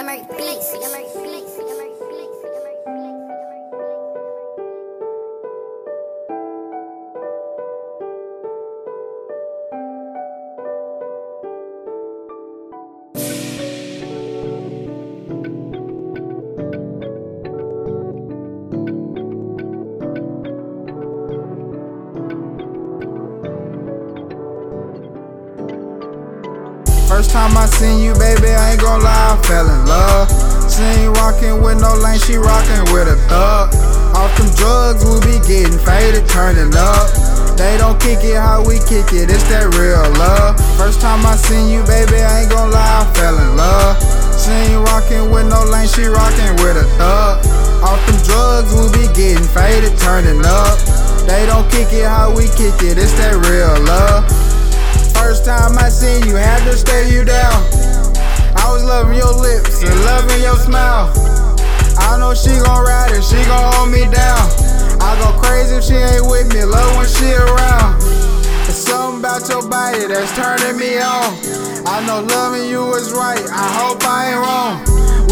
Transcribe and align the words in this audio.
Yammer, 0.00 0.24
please, 0.32 0.72
Yammer, 0.80 1.04
please, 1.12 1.58
Yammer, 1.60 1.90
please, 1.98 2.09
First 27.20 27.36
time 27.36 27.52
I 27.52 27.66
seen 27.66 28.00
you, 28.00 28.16
baby, 28.16 28.48
I 28.48 28.72
ain't 28.72 28.80
gon' 28.80 29.04
lie, 29.04 29.12
I 29.12 29.36
fell 29.44 29.68
in 29.68 29.84
love. 29.84 30.24
She 30.72 30.80
ain't 31.04 31.12
rockin' 31.20 31.60
with 31.60 31.76
no 31.76 31.92
lane, 32.00 32.16
she 32.16 32.40
rockin' 32.40 32.88
with 32.96 33.12
a 33.12 33.16
thug. 33.28 33.76
Off 34.16 34.32
them 34.40 34.48
drugs, 34.56 35.04
we 35.04 35.20
be 35.20 35.36
getting 35.44 35.76
faded, 35.84 36.24
turning 36.32 36.72
up. 36.72 37.12
They 37.60 37.76
don't 37.76 38.00
kick 38.00 38.24
it 38.24 38.40
how 38.40 38.64
we 38.64 38.80
kick 38.88 39.12
it, 39.12 39.28
it's 39.28 39.44
that 39.52 39.68
real 39.76 40.00
love. 40.16 40.56
First 40.80 41.04
time 41.04 41.20
I 41.28 41.36
seen 41.36 41.68
you, 41.68 41.84
baby, 41.84 42.24
I 42.24 42.48
ain't 42.48 42.52
gon' 42.56 42.72
lie, 42.72 43.04
I 43.04 43.04
fell 43.12 43.36
in 43.36 43.52
love. 43.52 44.00
She 44.40 44.72
ain't 44.72 44.80
rockin' 44.88 45.28
with 45.28 45.44
no 45.44 45.60
lane, 45.68 45.92
she 45.92 46.08
rockin' 46.08 46.56
with 46.64 46.80
a 46.80 46.88
thug. 46.96 47.44
Off 47.84 48.00
them 48.08 48.16
drugs, 48.24 48.72
we 48.72 48.88
be 48.96 49.04
getting 49.12 49.44
faded, 49.52 49.92
turning 50.00 50.40
up. 50.40 50.80
They 51.28 51.44
don't 51.44 51.68
kick 51.68 51.92
it 51.92 52.08
how 52.08 52.32
we 52.32 52.48
kick 52.56 52.80
it, 52.80 52.96
it's 52.96 53.12
that 53.20 53.36
real 53.44 53.76
love. 53.84 54.39
You, 56.26 56.36
had 56.36 56.62
to 56.68 56.76
stare 56.76 57.08
you 57.08 57.24
down. 57.24 57.64
I 58.52 58.68
was 58.68 58.84
loving 58.84 59.16
your 59.16 59.32
lips 59.32 59.82
and 59.82 59.94
loving 60.04 60.42
your 60.42 60.56
smile. 60.56 61.08
I 61.96 62.18
know 62.20 62.34
she 62.34 62.52
gon' 62.60 62.84
ride 62.84 63.12
it, 63.16 63.24
she 63.24 63.40
gon' 63.48 63.72
hold 63.72 63.88
me 63.88 64.04
down. 64.04 64.44
I 65.00 65.16
go 65.16 65.32
crazy 65.40 65.80
if 65.80 65.84
she 65.84 65.96
ain't 65.96 66.28
with 66.28 66.52
me, 66.52 66.62
love 66.64 66.96
when 67.00 67.08
she 67.08 67.32
around. 67.32 68.04
There's 68.68 68.76
something 68.76 69.24
about 69.24 69.48
your 69.48 69.64
body 69.66 70.06
that's 70.06 70.36
turning 70.36 70.76
me 70.76 71.00
on. 71.00 71.40
I 71.88 72.04
know 72.04 72.20
loving 72.20 72.68
you 72.68 72.84
is 72.94 73.12
right, 73.16 73.40
I 73.48 73.66
hope 73.80 74.04
I 74.04 74.36
ain't 74.36 74.40
wrong. 74.44 74.76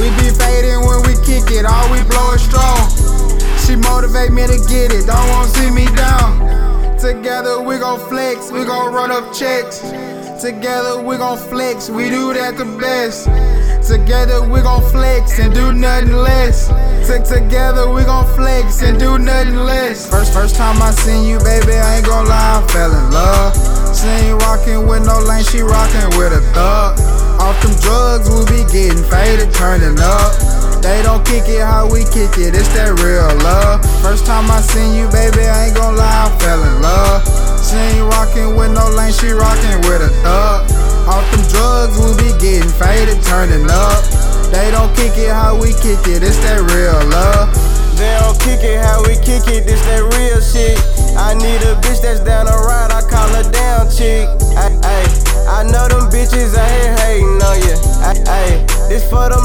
We 0.00 0.08
be 0.16 0.32
fading 0.32 0.80
when 0.88 1.04
we 1.04 1.14
kick 1.20 1.52
it, 1.52 1.68
all 1.68 1.92
we 1.92 2.00
blow 2.08 2.32
is 2.32 2.42
strong. 2.42 2.80
She 3.60 3.76
motivate 3.76 4.32
me 4.32 4.48
to 4.48 4.56
get 4.66 4.96
it, 4.96 5.04
don't 5.04 5.28
wanna 5.28 5.52
see 5.52 5.70
me 5.70 5.84
down. 5.94 6.96
Together 6.96 7.60
we 7.60 7.76
gon' 7.76 8.00
flex, 8.08 8.50
we 8.50 8.64
gon' 8.64 8.92
run 8.92 9.12
up 9.12 9.34
checks. 9.36 9.84
Together 10.40 11.02
we 11.02 11.16
gon' 11.16 11.36
flex, 11.36 11.90
we 11.90 12.08
do 12.08 12.32
that 12.32 12.56
the 12.56 12.64
best. 12.78 13.26
Together 13.82 14.46
we 14.46 14.60
gon' 14.62 14.82
flex 14.92 15.38
and 15.40 15.52
do 15.52 15.72
nothing 15.72 16.12
less. 16.12 16.68
T- 17.02 17.18
Together 17.26 17.90
we 17.90 18.04
gon' 18.04 18.24
flex 18.36 18.80
and 18.82 19.00
do 19.00 19.18
nothing 19.18 19.56
less. 19.56 20.08
First, 20.08 20.32
first 20.32 20.54
time 20.54 20.80
I 20.80 20.92
seen 20.92 21.26
you, 21.26 21.40
baby, 21.40 21.74
I 21.74 21.96
ain't 21.96 22.06
gon' 22.06 22.26
lie, 22.26 22.62
I 22.62 22.66
fell 22.70 22.94
in 22.94 23.10
love. 23.10 23.50
She 23.98 24.06
ain't 24.06 24.40
rockin' 24.42 24.86
with 24.86 25.04
no 25.04 25.18
lane, 25.26 25.42
she 25.42 25.58
rockin' 25.58 26.14
with 26.14 26.30
a 26.30 26.42
thug. 26.54 26.94
Off 27.42 27.58
them 27.58 27.74
drugs, 27.82 28.30
we 28.30 28.46
be 28.46 28.62
getting 28.70 29.02
faded, 29.10 29.50
turning 29.54 29.98
up. 29.98 30.38
They 30.82 31.02
don't 31.02 31.26
kick 31.26 31.48
it 31.50 31.66
how 31.66 31.90
we 31.90 32.06
kick 32.14 32.38
it, 32.38 32.54
it's 32.54 32.70
that 32.78 32.94
real 33.02 33.26
love. 33.42 33.82
First 34.06 34.24
time 34.24 34.48
I 34.52 34.60
seen 34.60 34.94
you, 34.94 35.10
baby, 35.10 35.50
I 35.50 35.66
ain't 35.66 35.74
gon' 35.74 35.96
lie, 35.96 36.30
I 36.30 36.38
fell 36.38 36.62
in 36.62 36.80
love. 36.80 37.47
She 37.68 37.76
ain't 37.76 38.08
rockin' 38.08 38.56
with 38.56 38.72
no 38.72 38.88
lane, 38.96 39.12
she 39.12 39.28
rockin' 39.28 39.84
with 39.84 40.00
a 40.00 40.08
thug. 40.24 40.64
Off 41.04 41.20
them 41.28 41.44
drugs, 41.52 42.00
we 42.00 42.16
be 42.16 42.32
getting 42.40 42.72
faded, 42.80 43.20
turning 43.28 43.68
up. 43.68 44.00
They 44.48 44.72
don't 44.72 44.88
kick 44.96 45.20
it 45.20 45.28
how 45.28 45.52
we 45.52 45.76
kick 45.76 46.00
it, 46.08 46.24
it's 46.24 46.40
that 46.48 46.64
real 46.64 46.96
love. 47.12 47.52
They 48.00 48.16
don't 48.24 48.40
kick 48.40 48.64
it 48.64 48.80
how 48.80 49.04
we 49.04 49.20
kick 49.20 49.44
it, 49.52 49.68
this 49.68 49.84
that 49.84 50.00
real 50.16 50.40
shit. 50.40 50.80
I 51.12 51.36
need 51.36 51.60
a 51.60 51.76
bitch 51.84 52.00
that's 52.00 52.24
down 52.24 52.48
to 52.48 52.56
ride, 52.56 52.88
I 52.88 53.04
call 53.04 53.28
her 53.36 53.44
down 53.52 53.92
chick. 53.92 54.24
Ay, 54.56 54.72
ay, 54.88 55.04
I 55.44 55.60
know 55.68 55.92
them 55.92 56.08
bitches 56.08 56.56
out 56.56 56.72
here 56.72 56.96
hating 57.04 57.36
on 57.36 57.58
you. 57.68 57.76
Ay, 58.00 58.16
ay, 58.32 58.48
this 58.88 59.04
for 59.12 59.28
them 59.28 59.37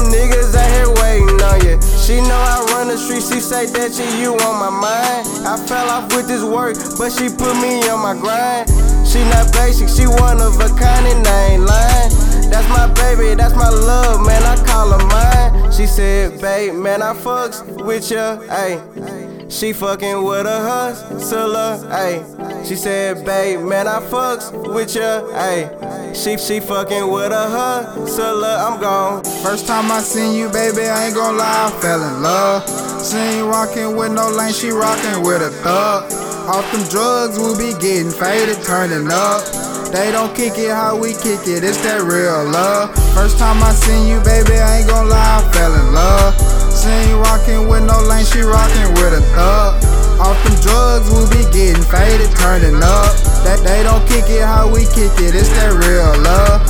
she 3.12 3.40
say 3.40 3.66
that 3.66 3.92
she 3.92 4.04
you 4.22 4.32
on 4.32 4.56
my 4.60 4.70
mind. 4.70 5.26
I 5.46 5.56
fell 5.66 5.90
off 5.90 6.14
with 6.14 6.26
this 6.26 6.42
work, 6.42 6.76
but 6.98 7.10
she 7.12 7.28
put 7.28 7.54
me 7.60 7.86
on 7.88 8.00
my 8.00 8.14
grind. 8.14 8.68
She 9.06 9.20
not 9.24 9.52
basic, 9.52 9.88
she 9.88 10.06
one 10.06 10.40
of 10.40 10.58
a 10.60 10.68
kind 10.68 11.06
and 11.06 11.26
I 11.26 11.54
ain't 11.54 11.62
lying. 11.64 12.10
That's 12.50 12.68
my 12.68 12.86
baby, 12.94 13.34
that's 13.34 13.54
my 13.54 13.68
love, 13.68 14.24
man, 14.26 14.42
I 14.42 14.56
call 14.64 14.90
her 14.90 15.06
mine. 15.06 15.72
She 15.72 15.86
said, 15.86 16.40
babe, 16.40 16.74
man, 16.74 17.02
I 17.02 17.12
fucks 17.14 17.62
with 17.84 18.10
ya, 18.10 18.38
ayy. 18.48 19.50
She 19.50 19.72
fucking 19.72 20.22
with 20.22 20.46
a 20.46 20.60
hustler, 20.60 21.78
ayy. 21.90 22.66
She 22.66 22.76
said, 22.76 23.24
babe, 23.24 23.60
man, 23.60 23.86
I 23.86 24.00
fucks 24.00 24.50
with 24.72 24.94
ya, 24.94 25.20
ayy. 25.32 26.14
She, 26.14 26.38
she 26.38 26.60
fucking 26.60 27.10
with 27.10 27.32
a 27.32 27.48
hustler, 27.50 28.56
I'm 28.58 28.80
gone. 28.80 29.24
First 29.42 29.66
time 29.66 29.90
I 29.90 30.00
seen 30.00 30.34
you, 30.34 30.48
baby, 30.48 30.82
I 30.82 31.06
ain't 31.06 31.14
gon' 31.14 31.36
lie, 31.36 31.66
I 31.66 31.80
fell 31.80 32.02
in 32.02 32.22
love. 32.22 32.83
She 33.04 33.18
ain't 33.18 33.44
rockin' 33.44 33.96
with 33.96 34.12
no 34.12 34.30
lane, 34.30 34.54
she 34.54 34.70
rockin' 34.70 35.20
with 35.20 35.42
a 35.42 35.50
thug. 35.60 36.08
Off 36.48 36.64
them 36.72 36.88
drugs, 36.88 37.36
we 37.36 37.52
be 37.60 37.76
getting 37.76 38.10
faded, 38.10 38.64
turning 38.64 39.12
up. 39.12 39.44
They 39.92 40.10
don't 40.10 40.34
kick 40.34 40.56
it 40.56 40.72
how 40.72 40.96
we 40.96 41.12
kick 41.12 41.44
it, 41.44 41.60
it's 41.60 41.84
that 41.84 42.00
real 42.00 42.48
love. 42.48 42.96
First 43.12 43.36
time 43.36 43.62
I 43.62 43.76
seen 43.76 44.08
you, 44.08 44.24
baby, 44.24 44.56
I 44.56 44.80
ain't 44.80 44.88
gon' 44.88 45.10
lie, 45.12 45.20
I 45.20 45.44
fell 45.52 45.76
in 45.76 45.92
love. 45.92 46.32
She 46.72 46.88
ain't 46.88 47.20
rockin' 47.20 47.68
with 47.68 47.84
no 47.84 48.00
lane, 48.08 48.24
she 48.24 48.40
rockin' 48.40 48.96
with 48.96 49.12
a 49.12 49.22
thug. 49.36 49.84
Off 50.16 50.40
them 50.40 50.56
drugs, 50.64 51.12
we 51.12 51.28
be 51.28 51.44
getting 51.52 51.84
faded, 51.84 52.32
turning 52.40 52.80
up. 52.80 53.12
That 53.44 53.60
they 53.68 53.84
don't 53.84 54.00
kick 54.08 54.32
it 54.32 54.40
how 54.40 54.72
we 54.72 54.88
kick 54.96 55.12
it, 55.20 55.36
it's 55.36 55.52
that 55.60 55.76
real 55.76 56.08
love. 56.24 56.64